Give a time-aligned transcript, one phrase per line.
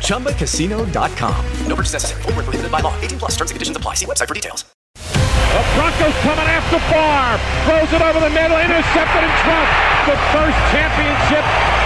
[0.00, 1.44] ChumbaCasino.com.
[1.68, 2.22] No purchase necessary.
[2.22, 2.98] Void were prohibited by law.
[3.00, 3.94] 18 plus terms and conditions apply.
[3.94, 4.64] See website for details.
[4.94, 7.38] The Broncos coming after Barr.
[7.68, 8.58] Throws it over the middle.
[8.58, 9.68] Intercepted in front.
[10.08, 11.44] The first championship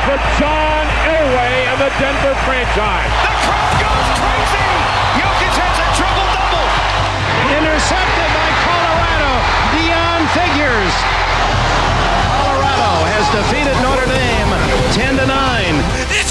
[0.09, 3.13] for John Elway and the Denver franchise.
[3.29, 4.69] The crowd goes crazy.
[5.21, 6.67] Jokic has a triple-double.
[7.61, 9.31] Intercepted by Colorado.
[9.77, 10.95] Deon Figures.
[12.25, 14.53] Colorado has defeated Notre Dame
[14.97, 16.28] 10 to 9.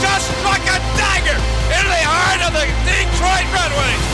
[0.00, 1.36] Just a dagger
[1.76, 4.08] into the heart of the Detroit Red Wings!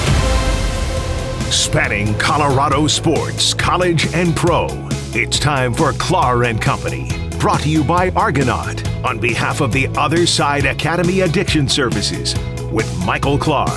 [1.54, 4.66] Spanning Colorado sports, college and pro.
[5.12, 7.08] It's time for Clar and Company.
[7.38, 12.34] Brought to you by Argonaut on behalf of the Other Side Academy Addiction Services
[12.72, 13.68] with Michael Clar.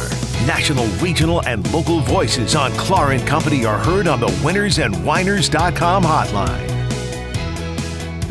[0.47, 6.78] National, regional, and local voices on Clar and Company are heard on the winnersandwhiners.com hotline.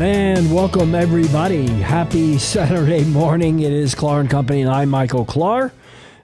[0.01, 1.67] And welcome everybody.
[1.67, 3.59] Happy Saturday morning.
[3.59, 5.73] It is Clar and Company, and I'm Michael Clar.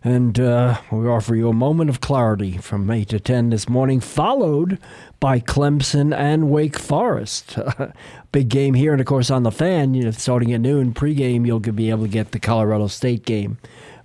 [0.02, 4.00] And uh, we offer you a moment of clarity from 8 to 10 this morning,
[4.00, 4.80] followed
[5.20, 7.60] by Clemson and Wake Forest.
[8.32, 11.46] Big game here, and of course on the fan, you know, starting at noon, pregame,
[11.46, 13.58] you'll be able to get the Colorado State game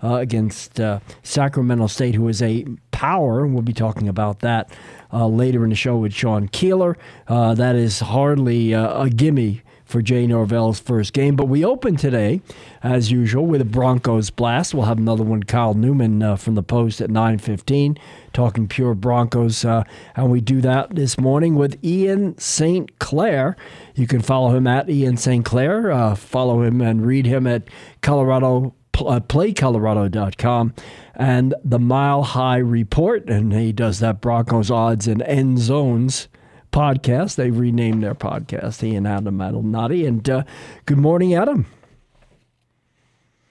[0.03, 2.65] uh, against uh, Sacramento State, who is a
[3.01, 3.47] power.
[3.47, 4.71] We'll be talking about that
[5.11, 6.99] uh, later in the show with Sean Keeler.
[7.27, 11.35] Uh, that is hardly uh, a gimme for Jay Norvell's first game.
[11.35, 12.43] But we open today,
[12.83, 14.75] as usual, with a Broncos blast.
[14.75, 17.97] We'll have another one, Kyle Newman uh, from the Post at 9.15,
[18.35, 19.65] talking pure Broncos.
[19.65, 19.85] Uh,
[20.15, 22.99] and we do that this morning with Ian St.
[22.99, 23.57] Clair.
[23.95, 25.43] You can follow him at Ian St.
[25.43, 25.91] Clair.
[25.91, 27.63] Uh, follow him and read him at
[28.03, 30.75] Colorado uh, playcolorado.com
[31.15, 33.29] and the Mile High Report.
[33.29, 36.29] And he does that Broncos odds and end zones
[36.73, 37.37] podcast.
[37.37, 40.07] They renamed their podcast, he and Adam Malnati.
[40.07, 40.45] And uh,
[40.87, 41.67] good morning, Adam.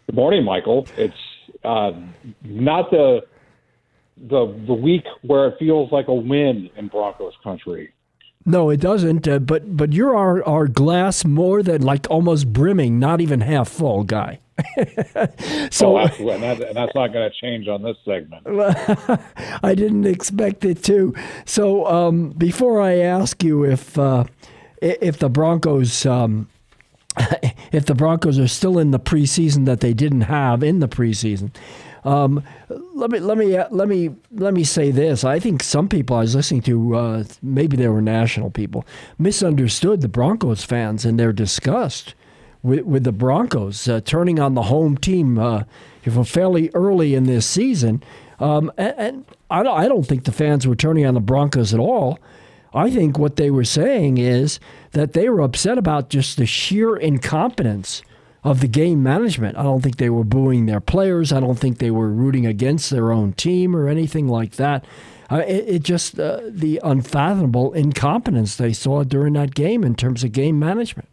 [0.07, 0.87] Good morning, Michael.
[0.97, 1.13] It's
[1.63, 1.91] uh,
[2.43, 3.21] not the
[4.17, 7.93] the the week where it feels like a win in Broncos country.
[8.49, 9.27] No, it doesn't.
[9.27, 13.69] Uh, but but you're our, our glass more than like almost brimming, not even half
[13.69, 14.39] full guy.
[15.69, 16.01] so oh.
[16.01, 18.47] And, that, and that's not going to change on this segment.
[19.63, 21.13] I didn't expect it to.
[21.45, 24.23] So um, before I ask you if uh,
[24.81, 26.05] if the Broncos.
[26.05, 26.49] Um,
[27.71, 31.51] if the Broncos are still in the preseason that they didn't have in the preseason,
[32.03, 35.23] um, let me let me uh, let me let me say this.
[35.23, 38.85] I think some people I was listening to, uh, maybe they were national people,
[39.17, 42.15] misunderstood the Broncos fans and their disgust
[42.63, 45.63] with, with the Broncos uh, turning on the home team uh,
[46.25, 48.03] fairly early in this season.
[48.39, 51.73] Um, and, and I, don't, I don't think the fans were turning on the Broncos
[51.73, 52.19] at all.
[52.73, 54.59] I think what they were saying is
[54.91, 58.03] that they were upset about just the sheer incompetence
[58.43, 59.57] of the game management.
[59.57, 61.33] I don't think they were booing their players.
[61.33, 64.85] I don't think they were rooting against their own team or anything like that.
[65.31, 70.23] Uh, it, it, just uh, the unfathomable incompetence they saw during that game in terms
[70.23, 71.07] of game management.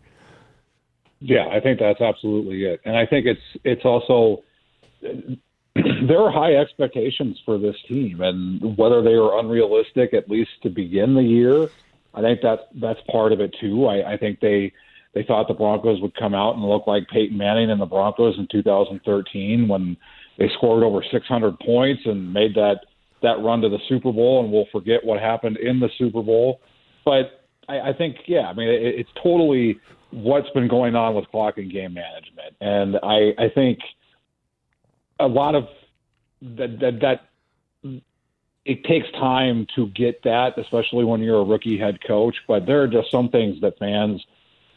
[1.19, 4.43] Yeah, I think that's absolutely it, and I think it's it's also
[5.02, 10.70] there are high expectations for this team, and whether they are unrealistic, at least to
[10.70, 11.69] begin the year,
[12.14, 13.87] I think that that's part of it too.
[13.87, 14.73] I, I think they
[15.16, 18.34] they thought the Broncos would come out and look like Peyton Manning and the Broncos
[18.38, 19.96] in 2013 when
[20.38, 22.80] they scored over 600 points and made that
[23.22, 26.60] that run to the Super Bowl, and we'll forget what happened in the Super Bowl.
[27.06, 29.80] But I, I think, yeah, I mean, it, it's totally
[30.10, 33.78] what's been going on with clock and game management, and I, I think
[35.18, 35.64] a lot of
[36.42, 38.00] that that that
[38.66, 42.36] it takes time to get that, especially when you're a rookie head coach.
[42.46, 44.20] But there are just some things that fans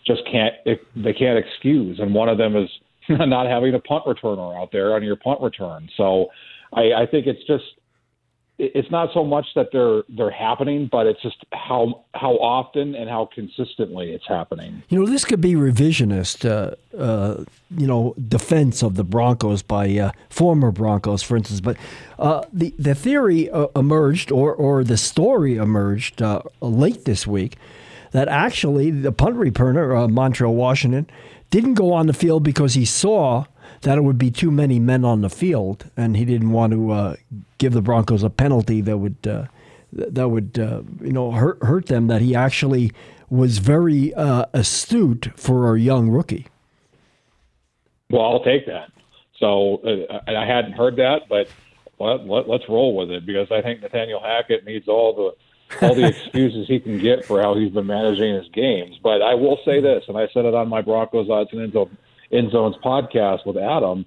[0.06, 2.70] just can't they can't excuse, and one of them is
[3.10, 5.90] not having a punt returner out there on your punt return.
[5.98, 6.28] So
[6.74, 7.64] I, I think it's just
[8.60, 13.10] it's not so much that they're they're happening, but it's just how how often and
[13.10, 14.84] how consistently it's happening.
[14.90, 19.98] You know, this could be revisionist, uh, uh, you know, defense of the Broncos by
[19.98, 21.62] uh, former Broncos, for instance.
[21.62, 21.78] But
[22.20, 27.56] uh, the the theory uh, emerged, or or the story emerged uh, late this week,
[28.12, 31.10] that actually the punt returner, Montrell Washington,
[31.50, 33.46] didn't go on the field because he saw
[33.82, 36.92] that it would be too many men on the field, and he didn't want to
[36.92, 37.16] uh,
[37.58, 39.46] give the Broncos a penalty that would uh,
[39.94, 42.08] that would uh, you know hurt hurt them.
[42.08, 42.92] That he actually
[43.30, 46.48] was very uh, astute for a young rookie.
[48.10, 48.92] Well, I'll take that.
[49.40, 51.48] So uh, I hadn't heard that, but
[52.00, 55.32] let, let, let's roll with it because I think Nathaniel Hackett needs all the
[55.82, 58.98] all the excuses he can get for how he's been managing his games.
[59.02, 62.52] But I will say this, and I said it on my Broncos odds and End
[62.52, 64.06] Zones podcast with Adam.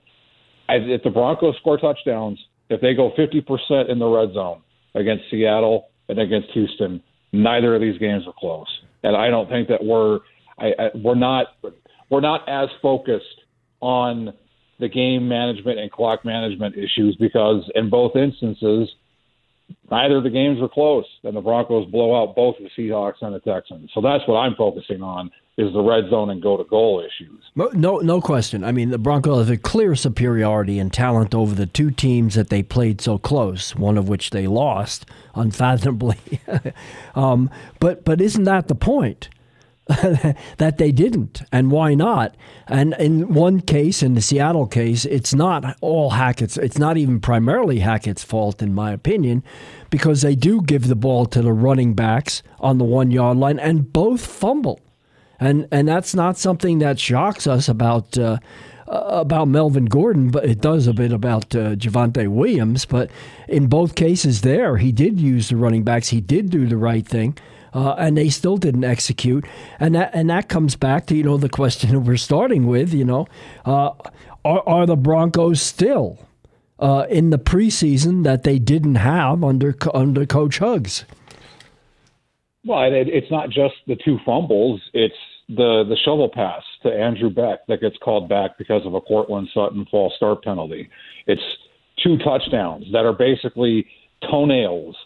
[0.69, 2.39] If the Broncos score touchdowns,
[2.69, 4.63] if they go 50% in the red zone
[4.95, 8.69] against Seattle and against Houston, neither of these games are close.
[9.03, 10.21] And I don't think that we're
[10.59, 11.47] I, I, we're not
[12.09, 13.41] we're not as focused
[13.81, 14.33] on
[14.79, 18.89] the game management and clock management issues because in both instances,
[19.91, 23.35] neither of the games were close, and the Broncos blow out both the Seahawks and
[23.35, 23.91] the Texans.
[23.95, 27.43] So that's what I'm focusing on is the red zone and go to goal issues.
[27.55, 28.65] No, no question.
[28.65, 32.49] I mean, the Broncos have a clear superiority in talent over the two teams that
[32.49, 33.77] they played so close.
[33.77, 35.05] One of which they lost
[35.35, 36.41] unfathomably.
[37.15, 39.29] um, but but isn't that the point?
[40.59, 42.37] that they didn't, and why not?
[42.69, 46.57] And in one case, in the Seattle case, it's not all Hackett's.
[46.57, 49.43] It's not even primarily Hackett's fault, in my opinion,
[49.91, 53.59] because they do give the ball to the running backs on the one yard line,
[53.59, 54.81] and both fumble
[55.43, 58.17] and and that's not something that shocks us about.
[58.17, 58.39] Uh,
[58.93, 62.85] about Melvin Gordon, but it does a bit about uh, Javonte Williams.
[62.85, 63.11] But
[63.49, 66.09] in both cases, there he did use the running backs.
[66.09, 67.39] He did do the right thing,
[67.73, 69.47] uh, and they still didn't execute.
[69.81, 72.93] And that and that comes back to you know the question that we're starting with.
[72.93, 73.27] You know,
[73.65, 73.93] uh,
[74.45, 76.19] are are the Broncos still
[76.79, 81.05] uh, in the preseason that they didn't have under under Coach Hugs?
[82.65, 85.17] Well, it, it's not just the two fumbles; it's
[85.49, 89.49] the the shovel pass to Andrew Beck that gets called back because of a Courtland
[89.53, 90.89] Sutton false start penalty.
[91.27, 91.43] It's
[92.03, 93.87] two touchdowns that are basically
[94.31, 94.97] toenails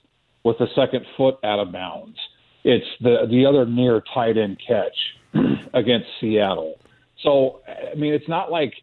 [0.44, 2.18] with the second foot out of bounds.
[2.64, 4.96] It's the the other near tight end catch
[5.74, 6.78] against Seattle.
[7.22, 8.74] So I mean, it's not like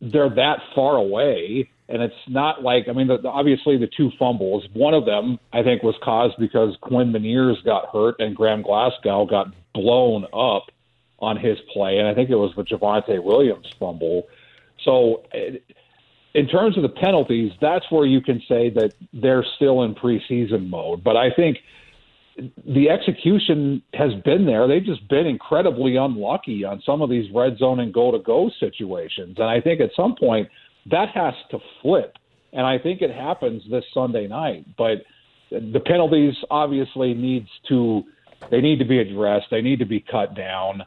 [0.00, 1.70] they're that far away.
[1.88, 4.64] And it's not like I mean, the, the, obviously the two fumbles.
[4.72, 9.26] One of them I think was caused because Quinn Meinerz got hurt and Graham Glasgow
[9.26, 10.66] got blown up
[11.18, 14.24] on his play, and I think it was the Javonte Williams fumble.
[14.84, 15.58] So, eh,
[16.34, 20.68] in terms of the penalties, that's where you can say that they're still in preseason
[20.68, 21.02] mode.
[21.02, 21.56] But I think
[22.66, 24.68] the execution has been there.
[24.68, 28.50] They've just been incredibly unlucky on some of these red zone and go to go
[28.60, 29.36] situations.
[29.38, 30.48] And I think at some point
[30.90, 32.16] that has to flip.
[32.52, 34.66] And I think it happens this Sunday night.
[34.76, 35.04] But
[35.50, 38.04] the penalties obviously needs to
[38.50, 39.46] they need to be addressed.
[39.50, 40.82] They need to be cut down.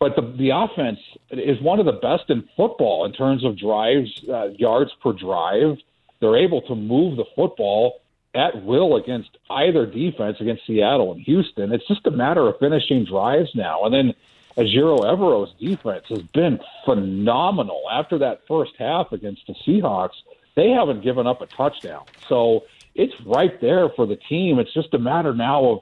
[0.00, 0.98] But the the offense
[1.30, 5.78] is one of the best in football in terms of drives, uh, yards per drive.
[6.20, 8.00] They're able to move the football
[8.34, 11.72] at will against either defense against Seattle and Houston.
[11.72, 13.84] It's just a matter of finishing drives now.
[13.84, 14.14] And then
[14.56, 17.82] Ejiro Evero's defense has been phenomenal.
[17.90, 20.14] After that first half against the Seahawks,
[20.54, 22.04] they haven't given up a touchdown.
[22.28, 24.58] So it's right there for the team.
[24.58, 25.78] It's just a matter now of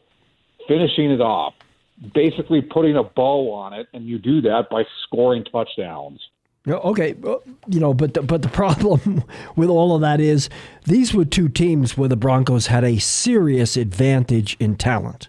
[0.66, 1.54] finishing it off.
[2.14, 6.20] basically putting a bow on it, and you do that by scoring touchdowns.
[6.66, 7.14] Okay,
[7.68, 9.24] you know, but the, but the problem
[9.56, 10.48] with all of that is
[10.84, 15.28] these were two teams where the Broncos had a serious advantage in talent,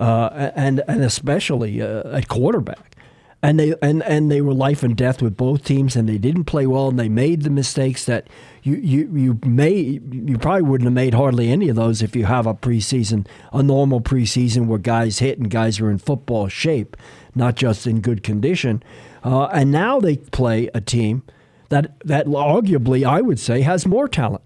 [0.00, 2.96] uh, and and especially uh, at quarterback
[3.42, 6.44] and they and, and they were life and death with both teams, and they didn't
[6.44, 8.28] play well, and they made the mistakes that
[8.62, 12.26] you you you may you probably wouldn't have made hardly any of those if you
[12.26, 16.96] have a preseason, a normal preseason where guys hit and guys are in football shape,
[17.34, 18.82] not just in good condition.
[19.24, 21.22] Uh, and now they play a team
[21.70, 24.44] that that arguably I would say has more talent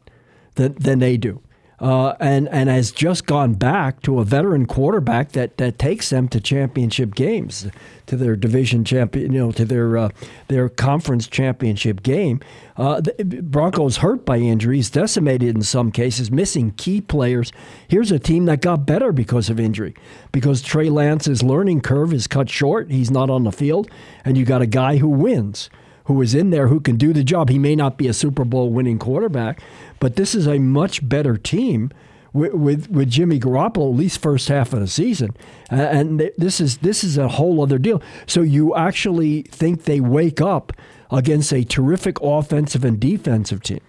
[0.54, 1.42] than than they do
[1.80, 6.28] uh, and and has just gone back to a veteran quarterback that, that takes them
[6.28, 7.66] to championship games,
[8.06, 10.08] to their division champion, you know, to their uh,
[10.48, 12.40] their conference championship game.
[12.76, 17.52] Uh, Broncos hurt by injuries, decimated in some cases, missing key players.
[17.88, 19.94] Here's a team that got better because of injury,
[20.32, 22.90] because Trey Lance's learning curve is cut short.
[22.90, 23.90] He's not on the field,
[24.24, 25.70] and you got a guy who wins
[26.04, 27.48] who is in there who can do the job.
[27.48, 29.62] He may not be a Super Bowl winning quarterback,
[30.00, 31.90] but this is a much better team
[32.32, 35.34] with with, with Jimmy Garoppolo at least first half of the season,
[35.72, 38.02] uh, and this is this is a whole other deal.
[38.26, 40.72] So you actually think they wake up
[41.10, 43.80] against a terrific offensive and defensive team.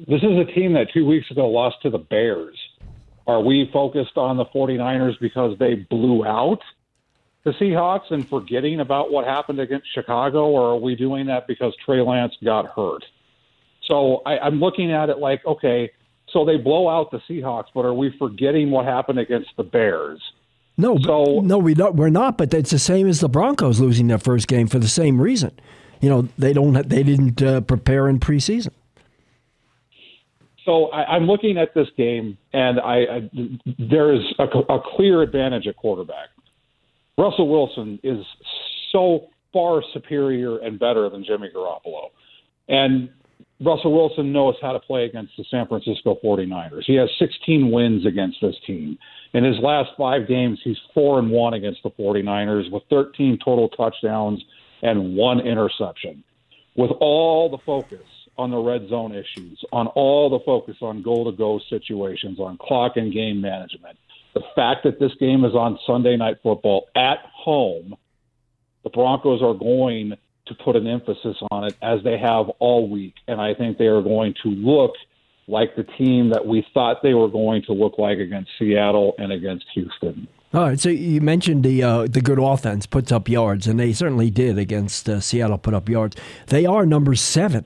[0.00, 2.58] This is a team that two weeks ago lost to the Bears.
[3.26, 6.60] Are we focused on the 49ers because they blew out
[7.44, 11.74] the Seahawks and forgetting about what happened against Chicago, or are we doing that because
[11.84, 13.04] Trey Lance got hurt?
[13.88, 15.90] So I, I'm looking at it like, okay,
[16.32, 20.20] so they blow out the Seahawks, but are we forgetting what happened against the Bears?
[20.78, 22.38] No, so, no, we don't, we're not.
[22.38, 25.52] But it's the same as the Broncos losing their first game for the same reason.
[26.00, 28.70] You know, they don't, they didn't uh, prepare in preseason.
[30.64, 33.30] So I, I'm looking at this game, and I, I
[33.78, 36.28] there is a, a clear advantage at quarterback.
[37.18, 38.24] Russell Wilson is
[38.90, 42.10] so far superior and better than Jimmy Garoppolo.
[42.68, 43.10] And
[43.64, 46.82] Russell Wilson knows how to play against the San Francisco 49ers.
[46.86, 48.98] He has 16 wins against this team.
[49.34, 53.68] In his last five games, he's 4 and 1 against the 49ers with 13 total
[53.68, 54.42] touchdowns
[54.82, 56.24] and one interception.
[56.76, 58.06] With all the focus
[58.38, 62.58] on the red zone issues, on all the focus on goal to go situations, on
[62.58, 63.98] clock and game management,
[64.34, 67.94] the fact that this game is on Sunday Night Football at home,
[68.84, 70.14] the Broncos are going
[70.46, 73.14] to put an emphasis on it as they have all week.
[73.28, 74.92] And I think they are going to look
[75.46, 79.32] like the team that we thought they were going to look like against Seattle and
[79.32, 80.26] against Houston.
[80.54, 83.94] All right, so you mentioned the uh, the good offense puts up yards, and they
[83.94, 85.56] certainly did against uh, Seattle.
[85.56, 86.14] Put up yards.
[86.48, 87.64] They are number seven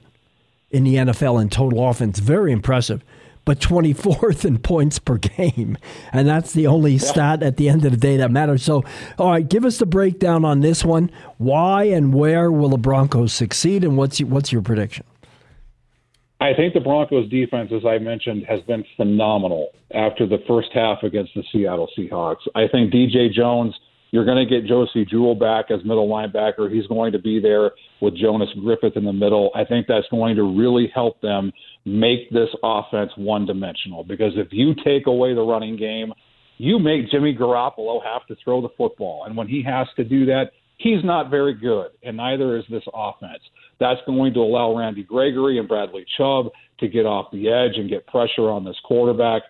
[0.71, 2.21] in the NFL in total offense.
[2.21, 3.03] Very impressive
[3.47, 5.79] but 24th in points per game.
[6.13, 6.99] And that's the only yeah.
[6.99, 8.63] stat at the end of the day that matters.
[8.63, 8.85] So,
[9.19, 11.11] all right, give us the breakdown on this one.
[11.39, 15.07] Why and where will the Broncos succeed, and what's what's your prediction?
[16.39, 21.03] I think the Broncos defense, as I mentioned, has been phenomenal after the first half
[21.03, 22.47] against the Seattle Seahawks.
[22.55, 23.75] I think DJ Jones,
[24.11, 26.73] you're going to get Josey Jewell back as middle linebacker.
[26.73, 29.51] He's going to be there with Jonas Griffith in the middle.
[29.55, 31.53] I think that's going to really help them
[31.85, 36.13] make this offense one dimensional because if you take away the running game,
[36.59, 39.25] you make Jimmy Garoppolo have to throw the football.
[39.27, 42.85] And when he has to do that, he's not very good, and neither is this
[42.95, 43.43] offense.
[43.79, 46.47] That's going to allow Randy Gregory and Bradley Chubb
[46.81, 49.43] to get off the edge and get pressure on this quarterback.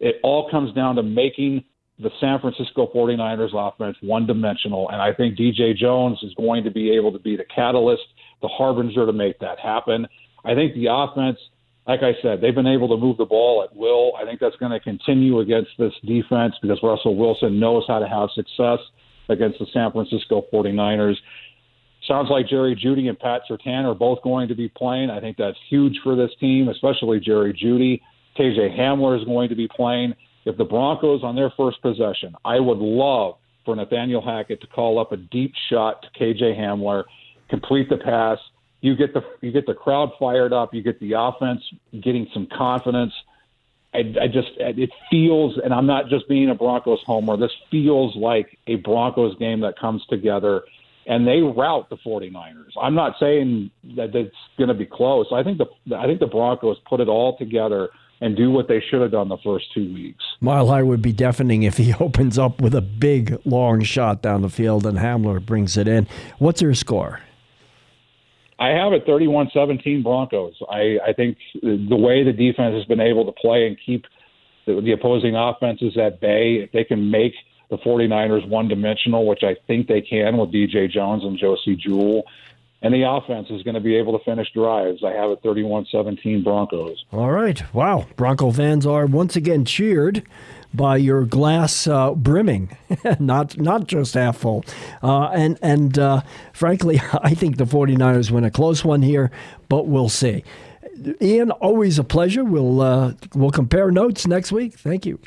[0.00, 1.64] It all comes down to making
[1.98, 6.70] the San Francisco 49ers offense one dimensional, and I think DJ Jones is going to
[6.70, 8.02] be able to be the catalyst,
[8.42, 10.06] the harbinger to make that happen.
[10.44, 11.38] I think the offense–
[11.86, 14.12] like I said, they've been able to move the ball at will.
[14.16, 18.08] I think that's going to continue against this defense because Russell Wilson knows how to
[18.08, 18.78] have success
[19.28, 21.16] against the San Francisco 49ers.
[22.08, 25.10] Sounds like Jerry Jeudy and Pat Surtain are both going to be playing.
[25.10, 28.00] I think that's huge for this team, especially Jerry Jeudy.
[28.38, 30.14] KJ Hamler is going to be playing.
[30.44, 34.98] If the Broncos on their first possession, I would love for Nathaniel Hackett to call
[34.98, 37.04] up a deep shot to KJ Hamler,
[37.48, 38.38] complete the pass,
[38.84, 41.62] you get the you get the crowd fired up, you get the offense
[42.02, 43.14] getting some confidence.
[43.94, 47.38] I, I just it feels, and I'm not just being a Broncos homer.
[47.38, 50.64] This feels like a Broncos game that comes together,
[51.06, 52.72] and they rout the 49ers.
[52.78, 55.28] I'm not saying that it's going to be close.
[55.32, 57.88] I think the I think the Broncos put it all together
[58.20, 60.24] and do what they should have done the first two weeks.
[60.40, 64.42] Mile High would be deafening if he opens up with a big long shot down
[64.42, 66.06] the field and Hamler brings it in.
[66.38, 67.20] What's your score?
[68.58, 70.54] I have it 31-17 Broncos.
[70.70, 74.04] I, I think the way the defense has been able to play and keep
[74.66, 77.34] the, the opposing offenses at bay, if they can make
[77.70, 81.76] the the 49ers one dimensional, which I think they can with DJ Jones and Josey
[81.76, 82.24] Jewell.
[82.84, 85.02] And the offense is going to be able to finish drives.
[85.02, 87.02] I have it 31 17 Broncos.
[87.12, 87.62] All right.
[87.72, 88.06] Wow.
[88.16, 90.22] Bronco fans are once again cheered
[90.74, 92.76] by your glass uh, brimming,
[93.18, 94.66] not not just half full.
[95.02, 96.20] Uh, and and uh,
[96.52, 99.30] frankly, I think the 49ers win a close one here,
[99.70, 100.44] but we'll see.
[101.22, 102.44] Ian, always a pleasure.
[102.44, 104.78] We'll uh, we'll compare notes next week.
[104.78, 105.18] Thank you.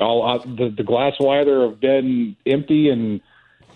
[0.00, 3.20] All uh, the the glass will either have been empty and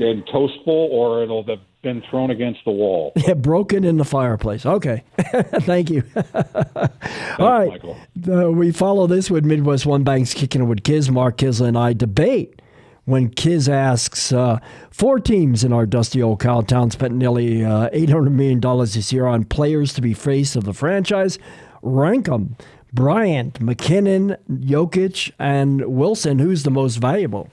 [0.00, 3.12] and toast full, or it'll have been thrown against the wall.
[3.22, 4.66] Yeah, broken in the fireplace.
[4.66, 5.04] Okay,
[5.62, 6.02] thank you.
[7.38, 7.80] All right,
[8.28, 11.10] uh, we follow this with Midwest One Bank's kicking it with Kiz.
[11.10, 12.60] Mark Kiszla and I debate
[13.04, 14.58] when Kiz asks uh,
[14.90, 19.44] four teams in our dusty old Cowtown spent nearly uh, $800 million this year on
[19.44, 21.38] players to be face of the franchise.
[21.82, 22.56] Rank them.
[22.92, 26.38] Bryant, MacKinnon, Jokic, and Wilson.
[26.38, 27.48] Who's the most valuable?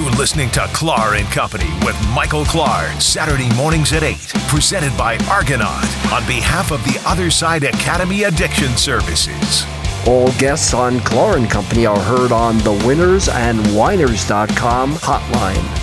[0.00, 4.16] You're listening to Clar and Company with Michael Clark, Saturday mornings at 8.
[4.48, 9.66] Presented by Argonaut on behalf of the Other Side Academy Addiction Services.
[10.06, 15.79] All guests on Clar and Company are heard on the winners and whiners.com hotline.